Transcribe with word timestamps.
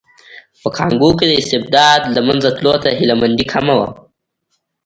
په 0.61 0.69
کانګو 0.77 1.09
کې 1.19 1.25
د 1.29 1.33
استبداد 1.41 2.01
له 2.15 2.21
منځه 2.27 2.49
تلو 2.57 2.73
ته 2.83 2.89
هیله 2.97 3.15
مندي 3.21 3.45
کمه 3.53 3.73
وه. 3.79 3.89